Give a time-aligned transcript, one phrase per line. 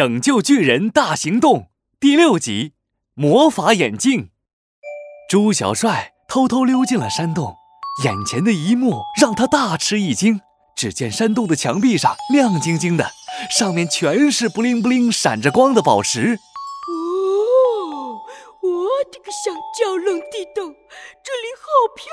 [0.00, 1.58] 拯救巨人大行动》
[2.00, 2.72] 第六集：
[3.12, 4.30] 魔法眼镜。
[5.28, 7.56] 朱小帅偷偷溜进了山洞，
[8.02, 10.40] 眼前的一幕让他大吃一惊。
[10.74, 13.10] 只见山洞的墙壁上亮晶晶的，
[13.50, 16.38] 上面全是布灵布灵闪着光的宝石。
[16.88, 18.22] 哦，
[18.62, 20.72] 我的个香蕉冷地洞，
[21.22, 22.06] 这里好漂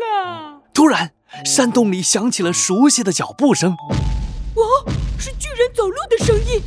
[0.00, 0.62] 亮啊！
[0.74, 1.12] 突然，
[1.44, 3.76] 山洞里响起了熟悉的脚步声。
[4.56, 6.60] 哇，是巨人走路的声音！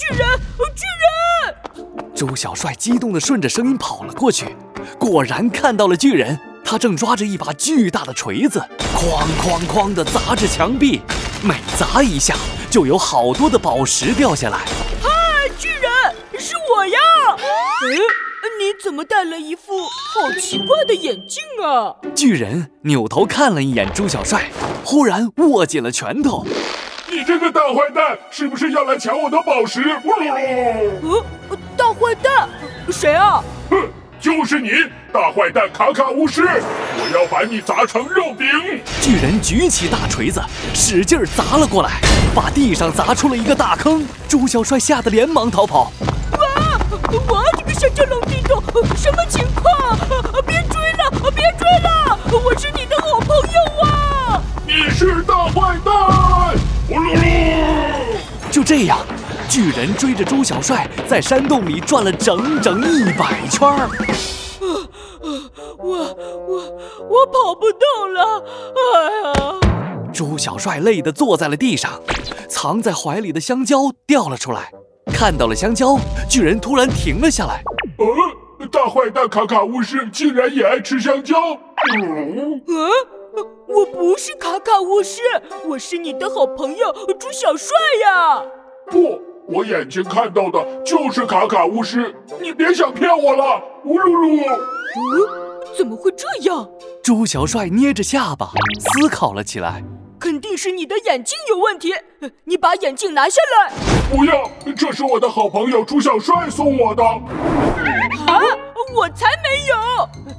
[0.00, 0.26] 巨人，
[0.74, 2.14] 巨人！
[2.14, 4.56] 猪小帅激动地顺着声音跑了过去，
[4.98, 6.40] 果然看到了巨人。
[6.64, 8.64] 他正抓着一把巨大的锤子，
[8.96, 11.02] 哐哐哐地砸着墙壁，
[11.42, 12.34] 每砸一下
[12.70, 14.60] 就有好多的宝石掉下来。
[15.02, 15.92] 嗨，巨人，
[16.38, 16.98] 是我呀！
[17.82, 17.92] 嗯，
[18.58, 21.96] 你怎么戴了一副好奇怪的眼镜啊？
[22.14, 24.50] 巨人扭头看了一眼猪小帅，
[24.82, 26.46] 忽然握紧了拳头。
[27.10, 29.82] 你这个大坏蛋，是不是要来抢我的宝石？
[31.02, 31.24] 嗯，
[31.76, 32.48] 大坏蛋，
[32.88, 33.42] 谁啊？
[33.68, 33.76] 哼，
[34.20, 34.70] 就是你，
[35.12, 36.42] 大坏蛋卡卡巫师！
[36.44, 38.46] 我要把你砸成肉饼！
[39.00, 40.40] 巨人举起大锤子，
[40.72, 42.00] 使劲砸了过来，
[42.32, 44.06] 把地上砸出了一个大坑。
[44.28, 45.92] 猪小帅吓得连忙逃跑。
[46.38, 46.80] 哇！
[47.28, 48.62] 我这个香蕉冷地洞，
[48.96, 49.98] 什么情况？
[58.50, 58.98] 就这样，
[59.48, 63.88] 巨人追着猪小帅在山洞里转了整整一百圈儿。
[65.78, 65.96] 我
[66.48, 66.56] 我
[67.08, 68.44] 我跑不动了！
[68.76, 69.32] 哎呀！
[70.12, 72.00] 猪小帅累得坐在了地上，
[72.48, 74.72] 藏在怀里的香蕉掉了出来。
[75.12, 75.96] 看到了香蕉，
[76.28, 77.62] 巨人突然停了下来。
[77.98, 81.36] 呃，大坏蛋卡卡巫师竟然也爱吃香蕉！
[81.96, 82.60] 嗯。
[82.66, 82.89] 我
[83.92, 85.20] 不是卡卡巫师，
[85.66, 88.42] 我是你的好朋友猪小帅呀！
[88.86, 93.62] 不，我眼睛看到的就是卡卡巫师，你别想骗我了！
[93.84, 94.58] 呜噜噜！
[94.96, 96.68] 嗯，怎么会这样？
[97.02, 99.82] 猪小帅捏着下巴思考了起来。
[100.18, 101.94] 肯定是你的眼镜有问题，
[102.44, 103.72] 你把眼镜拿下来！
[104.10, 107.02] 不要，这是我的好朋友朱小帅送我的。
[107.02, 108.40] 啊，
[108.94, 110.34] 我才没有！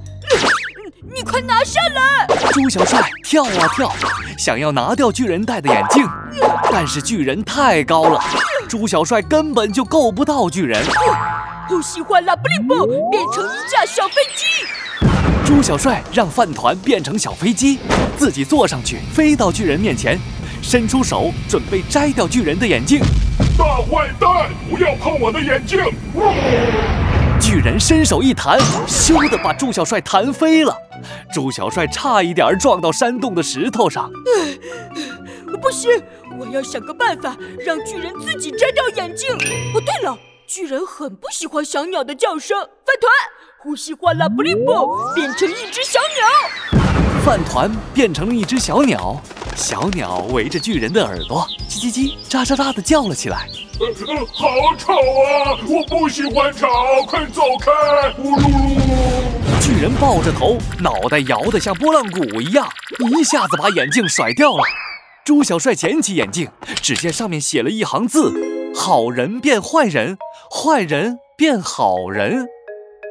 [1.22, 2.26] 你快拿下来！
[2.52, 3.94] 猪小帅跳啊跳，
[4.40, 6.04] 想要拿掉巨人戴的眼镜，
[6.72, 8.20] 但是巨人太高了，
[8.68, 10.84] 猪小帅根本就够不到巨人。
[11.70, 14.66] 呼吸换拉布灵布，变成一架小飞机。
[15.46, 17.78] 猪小帅让饭团变成小飞机，
[18.18, 20.18] 自己坐上去，飞到巨人面前，
[20.64, 23.00] 伸出手准备摘掉巨人的眼镜。
[23.56, 25.78] 大坏蛋，不要碰我的眼镜！
[27.52, 28.58] 巨人伸手一弹，
[28.88, 30.74] 咻的把猪小帅弹飞了。
[31.34, 34.10] 猪小帅差一点撞到山洞的石头上。
[35.62, 35.92] 不行，
[36.40, 39.30] 我要想个办法让巨人自己摘掉眼镜。
[39.76, 40.18] 哦，对了，
[40.48, 42.58] 巨人很不喜欢小鸟的叫声。
[42.58, 43.12] 饭团，
[43.64, 44.74] 呼吸哗啦布灵布，
[45.14, 46.82] 变成一只小鸟。
[47.24, 49.22] 饭团变成了一只小鸟，
[49.56, 53.48] 小鸟围着巨人的耳朵，叽叽叽，喳喳喳的叫了起来。
[53.80, 53.88] 呃
[54.34, 54.48] 好
[54.80, 55.60] 吵啊！
[55.68, 56.68] 我不喜欢吵，
[57.06, 57.72] 快走开！
[58.18, 59.62] 呜噜噜！
[59.62, 62.68] 巨人抱着头，脑袋摇得像拨浪鼓一样，
[63.16, 64.64] 一下子把眼镜甩掉了。
[65.24, 66.50] 猪小帅捡起眼镜，
[66.82, 68.34] 只见上面写了一行字
[68.76, 70.18] ：“好人变坏人，
[70.50, 72.48] 坏人变好人。”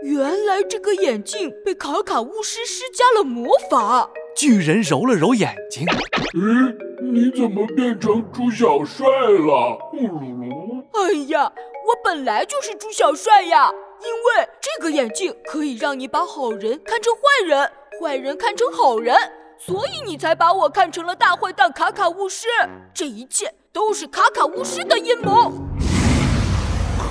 [0.03, 4.11] 原来这个眼镜被卡卡巫师施加了魔法。
[4.35, 5.85] 巨人揉了揉眼睛，
[6.33, 9.79] 咦，你怎么变成猪小帅了？
[9.91, 10.83] 呼噜噜！
[10.93, 13.71] 哎呀，我本来就是猪小帅呀！
[14.01, 19.15] 因为这个眼镜可以让你把好人看成坏人，坏人看成好人，
[19.59, 22.49] 所以你才把我看成了大坏蛋卡卡巫师。
[22.95, 25.53] 这一切都是卡卡巫师的阴谋！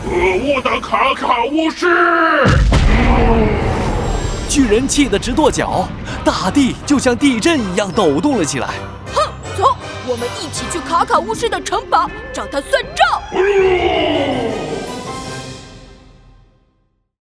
[0.10, 1.86] 可恶的卡卡巫师！
[4.50, 5.88] 巨人气得直跺脚，
[6.26, 8.70] 大地就像地震一样抖动了起来。
[9.14, 9.22] 哼，
[9.56, 9.78] 走，
[10.08, 13.06] 我们一起去卡卡巫师的城堡找他算账。